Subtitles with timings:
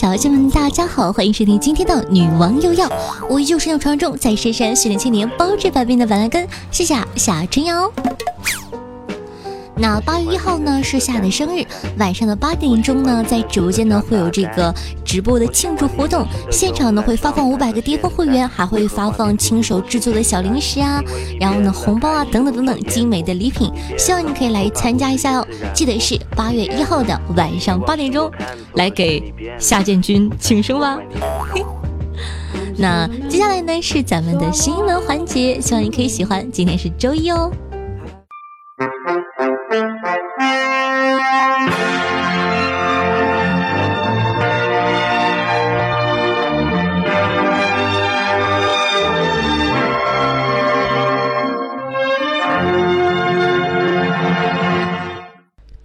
[0.00, 2.88] 小姐们，大家好，欢迎收听今天的《女王又要》，
[3.28, 7.92] 我依旧是那传说中在深山训练千年、包治百病的板蓝根，谢谢夏春瑶。
[9.80, 11.64] 那八月一号呢是夏的生日，
[11.98, 21.02] 晚上的八点钟呢，在直播间呢会有这个直播的庆祝活动，现场呢会发放五百个巅峰会员，还会发放亲手制作的小零食啊，
[21.40, 25.46] 然后呢红包啊等等等等精美的礼品，希望你可以来参加一下哦。
[25.72, 28.30] 记得是八月一号的晚上八点钟，
[28.74, 30.98] 来给夏建军庆生吧。
[32.76, 36.46] 那接下来呢是咱们的新闻环节，希望你可以喜欢。
[36.52, 37.50] 今天是周一哦。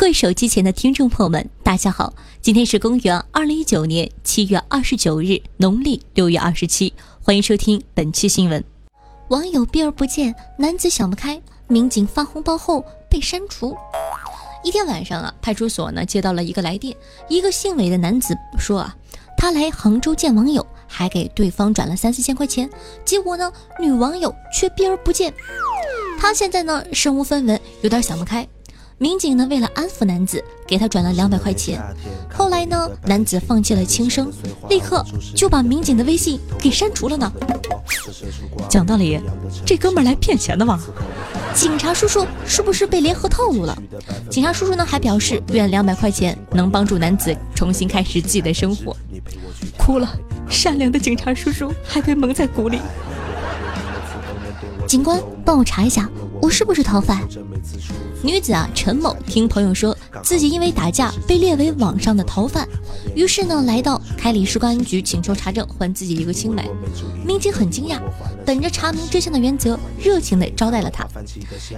[0.06, 2.14] 各位手机前的听众朋友们，大家好！
[2.40, 8.64] 今天是公元二零一九年七月二十九日，农历六月二十七，欢迎收听本期新闻。
[9.30, 13.76] 网友避而不见，男子想不开，民警发红包后被删除。
[14.64, 16.96] 一天晚上啊，派出所呢接到了一个来电，
[17.28, 18.96] 一个姓韦的男子说啊，
[19.36, 22.70] 他来杭州见网友，还给对方转了三四千块钱，
[23.04, 25.34] 结果呢，女网友却避而不见。
[26.20, 28.48] 他现在呢身无分文，有点想不开。
[28.98, 31.82] 民警呢，为了安抚男子，给他转了两百块钱。
[32.34, 34.32] 后来呢，男子放弃了轻生，
[34.70, 37.30] 立刻就把民警的微信给删除了呢。
[38.70, 39.20] 讲道理，
[39.66, 40.80] 这哥们来骗钱的吧？
[41.54, 43.78] 警察叔叔是不是被联合套路了？
[44.30, 48.96] 警察叔叔呢，还表示愿两百块钱能帮助男子重新开始自己的生活。
[49.78, 50.10] 哭了，
[50.50, 52.80] 善良的警察叔叔还被蒙在鼓里。
[54.88, 56.10] 警官，帮我查一下，
[56.42, 57.22] 我是不是逃犯？
[58.24, 62.68] 女子啊，陈某听朋友说自己因为打架被列为网上的逃犯，
[63.16, 66.68] 于是呢来到开里市公安局请求查证，还自己一个清白。
[67.24, 68.00] 民警很惊讶，
[68.44, 71.08] 本着查明真相的原则，热情地招待了他。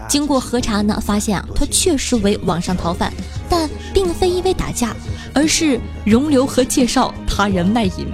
[0.07, 3.11] 经过核查呢，发现啊，他确实为网上逃犯，
[3.49, 4.95] 但并非因为打架，
[5.33, 8.07] 而是容留和介绍他人卖淫。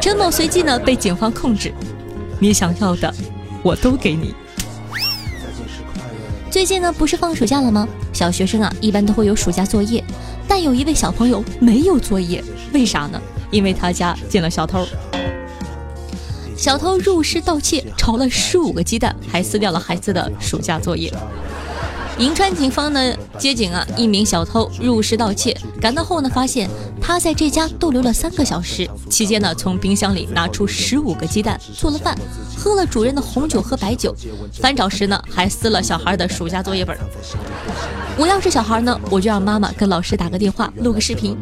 [0.00, 1.74] 陈某随即呢被警方控制，
[2.38, 3.12] 你想要的，
[3.64, 4.32] 我都给你。
[6.54, 7.84] 最近呢，不是放暑假了吗？
[8.12, 10.04] 小学生啊，一般都会有暑假作业，
[10.46, 12.40] 但有一位小朋友没有作业，
[12.72, 13.20] 为啥呢？
[13.50, 14.86] 因为他家进了小偷。
[16.56, 21.12] 小偷入室盗窃，炒了十五个鸡蛋，还撕掉了孩子的暑假作业。
[22.18, 26.70] 银川警方呢接警啊，一名小偷入室盗窃，赶到后呢，发现
[27.00, 32.16] 他在这家逗留了三个小时，期间呢，从冰箱里拿出十五个鸡蛋做了饭，
[32.56, 34.14] 喝了主人的红酒和白酒，
[34.52, 36.96] 翻找时呢，还撕了小孩的暑假作业本。
[38.16, 41.36] 我要是小孩呢，我就让妈妈跟老师打个电话，录个视频。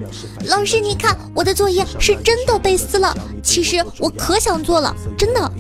[0.47, 5.52] 老师，你看我的作业是真的被撕了，其实我可想做了，真的。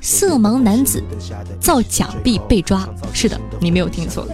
[0.00, 1.02] 色盲男子
[1.60, 4.26] 造假币被抓，是的，你没有听错。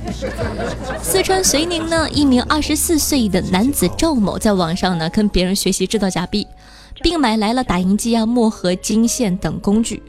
[1.03, 6.47] 四川遂宁呢，一名二十四岁的男子赵某在网上呢跟别人学习制造假币，
[7.03, 10.03] 并买来了打印机啊、墨盒、金线等工具。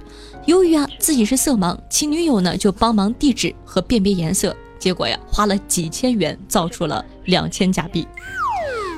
[0.45, 8.07] 由于啊自己是色盲，其女友呢就帮忙递纸和辨别颜色，结果呀花了几千元造出了两千假币。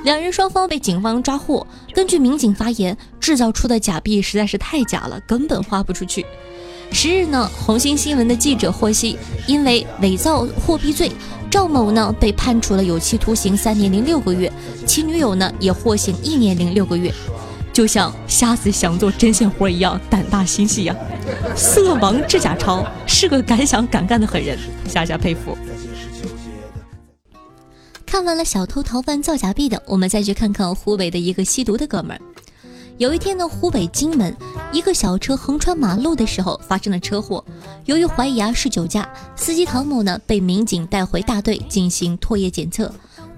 [0.04, 1.66] 两人双方被警方抓获。
[1.94, 6.24] 根据民警发言，制造出的假币实在是太假了，根本花不出去。
[6.92, 11.10] 十日呢，红星新闻的记者获悉，因为伪造货币罪，
[11.50, 14.52] 赵某呢被判处了有期徒刑三年零六个月，
[14.86, 17.12] 其女友呢也获刑一年零六个月。
[17.72, 20.94] 就像瞎子想做针线活一样，胆大心细呀！
[21.56, 24.56] 色盲制假钞是个敢想敢干的狠人，
[24.86, 25.56] 夏夏佩服。
[28.14, 32.20] 看完了小偷逃犯造假币的，我们再去看看湖北的一个吸毒的哥们儿。
[32.96, 34.32] 有一天呢，湖北荆门
[34.72, 37.44] 一个小车横穿马路的时候发生了车祸，
[37.86, 42.88] 由于怀疑啊是酒驾，司机唐某呢被民警带回大队进行唾液检测。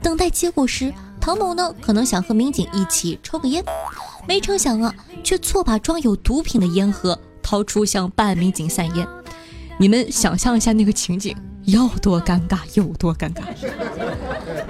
[0.02, 3.64] 等待结果时，唐某呢可能想和民警一起抽个烟，
[4.29, 4.94] 没成想啊，
[5.25, 9.08] 却错把装有毒品的烟盒掏出向办案民警散烟。
[9.79, 11.34] 你们想象一下那个情景。
[11.67, 13.43] 要多尴尬有多尴尬。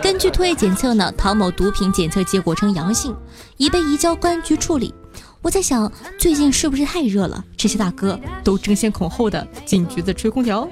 [0.03, 3.15] 根据唾液检测呢，唐某毒品检测结果呈阳性，
[3.57, 4.95] 已被移交公安局处理。
[5.43, 7.45] 我在想，最近是不是太热了？
[7.57, 10.69] 这些大哥都争先恐后的进局子吹空调。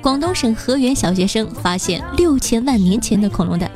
[0.00, 3.70] 广东省河源小学生发现六千万年前的恐龙蛋。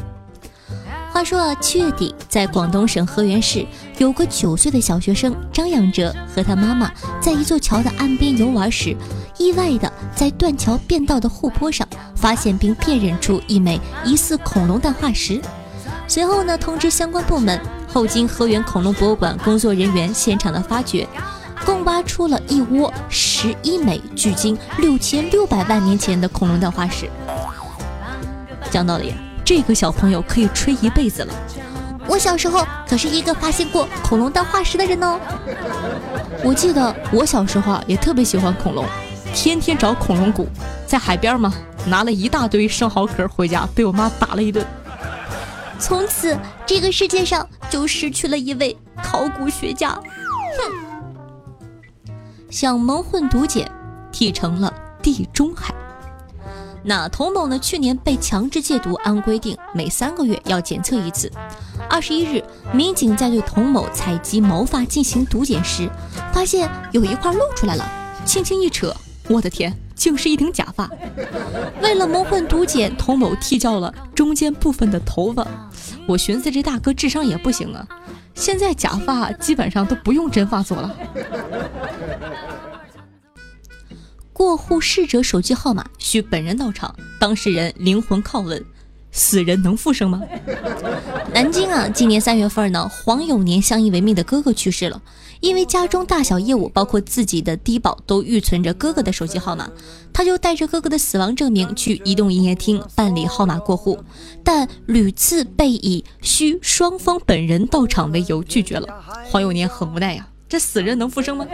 [1.12, 3.66] 话说啊，七月底，在广东省河源市，
[4.00, 8.96] 有个九岁的小学生张养哲和他妈妈在一座桥的岸边游玩时，
[9.36, 11.86] 意外的在断桥变道的护坡上
[12.16, 15.38] 发现并辨认出一枚疑似恐龙蛋化石。
[16.08, 17.60] 随后呢，通知相关部门。
[17.92, 21.06] 后经河源恐龙博物馆工作人员现场的发掘，
[21.66, 27.10] 共挖出了一窝十一枚距今六千六百万年前的恐龙蛋化石。
[28.70, 29.12] 讲道理，
[29.44, 31.34] 这个小朋友可以吹一辈子了。
[32.10, 35.20] 我小时候可是一个发现过恐龙蛋化石的人哦。
[36.42, 38.84] 我记得我小时候啊，也特别喜欢恐龙，
[39.32, 40.48] 天天找恐龙骨，
[40.88, 41.54] 在海边嘛，
[41.86, 44.66] 拿了一大堆生蚝壳回家，被我妈打了一顿。
[45.78, 46.36] 从此，
[46.66, 49.90] 这个世界上就失去了一位考古学家。
[50.58, 52.10] 哼，
[52.50, 53.70] 想蒙混读简，
[54.10, 55.72] 继承了地中海。
[56.82, 57.58] 那童某呢？
[57.58, 61.30] 去年被强制戒毒，按规定每三个月要检测一次。
[61.88, 62.42] 二十一日，
[62.72, 65.90] 民警在对童某采集毛发进行毒检时，
[66.32, 67.84] 发现有一块露出来了，
[68.24, 68.94] 轻轻一扯，
[69.28, 69.76] 我的天！
[69.94, 70.88] 竟是一顶假发。
[71.82, 75.46] 为了蒙混毒检，童某剃掉了中间部分的头发。
[76.08, 77.86] 我寻思这大哥智商也不行啊！
[78.34, 80.96] 现在假发基本上都不用真发做了。
[84.40, 88.64] 过户逝者手机号码需本人到场，当事人灵魂拷问：
[89.12, 90.22] 死人能复生吗？
[91.34, 95.02] 南京啊，今年三月份呢，黄有年相依为命的哥哥去世了。
[95.40, 99.70] 因为家中大小业务，包括自己的低保，都预存着哥哥的手机号码，
[100.10, 104.02] 他就带着哥哥的死亡证明去移动营业厅办理号码过户，
[104.42, 108.88] 但屡次被以需双方本人到场为由拒绝了。
[109.26, 111.46] 黄有年很无奈呀，这死人能复生吗？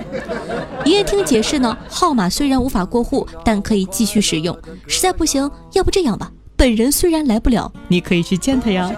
[0.87, 4.59] 营业厅解释呢，号码虽然无法过户，但可以继续使用。
[4.89, 8.91] 实在不行，要不这样吧，本人虽然来不了，你可以去见他呀。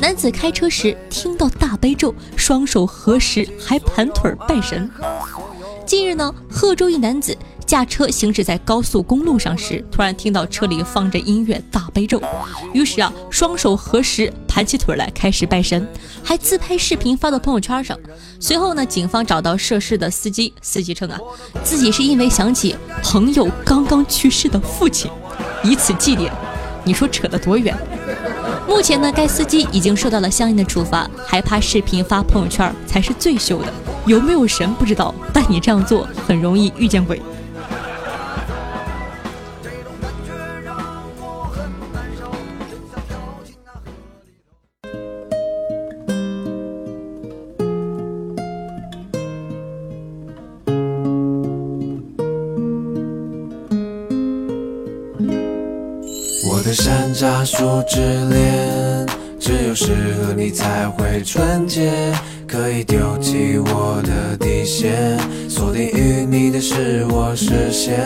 [0.00, 4.90] 男子开车时听到大悲咒，双手合十，还盘腿拜神。
[5.86, 7.38] 近日呢，贺州一男子
[7.68, 12.18] 驾车行驶在高速公路上时，突然听到车里放着音乐大悲咒，
[12.72, 15.86] 于是啊，双手合十，盘起腿来开始拜神，
[16.24, 17.94] 还自拍视频发到朋友圈上。
[18.40, 21.20] 随后呢，警方找到涉事的司机，司机称啊，
[21.62, 25.10] 自己是因为想起朋友刚刚去世的父亲，
[25.62, 26.30] 以此祭奠。
[26.84, 27.76] 你说扯得多远？
[28.66, 33.70] 目前呢，该司机已经受到了相应的处罚，还拍视频发朋友圈才是最秀的。
[34.06, 37.20] 有没有神不知道，但你这样做很容易遇见鬼。
[56.72, 59.06] 山楂树之恋，
[59.40, 61.90] 只有适合你才会纯洁，
[62.46, 65.18] 可以丢弃我的底线，
[65.48, 67.98] 锁定与你的是我视线。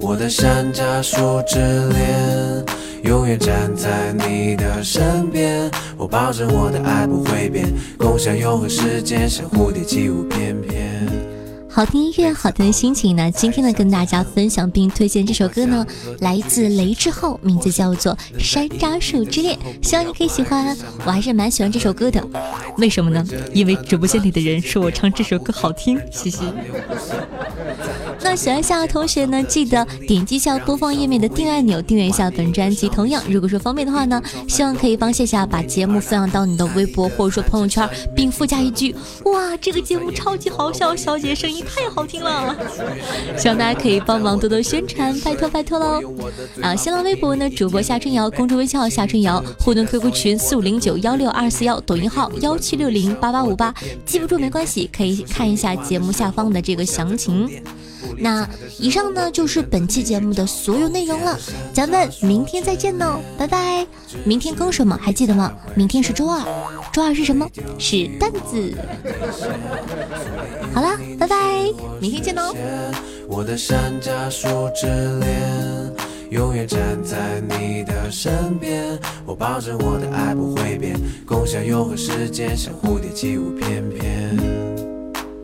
[0.00, 1.58] 我的山楂树之
[1.88, 2.64] 恋，
[3.04, 7.66] 永远站在你的身边，我保证我的爱不会变，
[7.98, 11.35] 共享永恒时间，像蝴蝶起舞翩翩。
[11.76, 13.30] 好听音乐，好听的心情呢。
[13.30, 15.86] 今天呢，跟大家分享并推荐这首歌呢，
[16.20, 20.74] 来自雷志浩，名字叫做《山楂树之恋》，希望你可以喜欢。
[21.04, 22.26] 我还是蛮喜欢这首歌的，
[22.78, 23.22] 为什么呢？
[23.52, 26.44] 因为直播间里的人说我唱这首歌好听，嘻嘻。
[28.28, 32.88] 那喜欢夏的同学呢，记得点击一下播放页面的订阅按钮，订阅一下本专辑。
[32.88, 38.92] 同样，如果说方便的话呢，希望可以帮夏夏把节目分享到你的微博或者说朋友圈，并附加一句：
[39.26, 42.56] 哇，这个节目超级好笑，小姐声音太好听了。
[43.38, 46.02] 希望大家可以帮忙多多宣传，拜托拜托喽！
[46.60, 53.72] 啊，新浪微博呢，主播夏春瑶，公众微信号夏春瑶，互动 QQ 群四五零九幺六二四幺，抖音号幺七六零八八五八，
[54.04, 57.48] 记不住没关系，可以看一下节目下方的这个详情。
[58.18, 58.48] 那
[58.78, 61.38] 以上呢就是本期节目的所有内容了，
[61.72, 63.86] 咱们明天再见喽，拜拜！
[64.24, 65.52] 明天更什么还记得吗？
[65.74, 66.42] 明天是周二，
[66.92, 67.48] 周二是什么？
[67.78, 68.74] 是蛋子。
[70.72, 71.36] 好啦，拜拜，
[72.00, 72.54] 明天见哦。
[73.28, 74.86] 我的山楂树之
[75.18, 75.92] 恋，
[76.30, 80.96] 永远站在你的身边，我保证我的爱不会变，
[81.26, 84.65] 共享永恒时间，像蝴蝶起舞翩翩。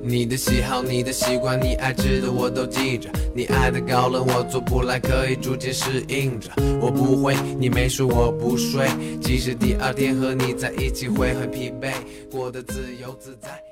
[0.05, 3.09] 你的喜好，你的习惯，你爱吃的我都记着。
[3.33, 6.51] 你爱的高冷我做不来，可以逐渐适应着。
[6.81, 8.89] 我不会，你没睡我不睡。
[9.23, 11.93] 即使第二天和你在一起会很疲惫，
[12.33, 13.63] 过得自由自在。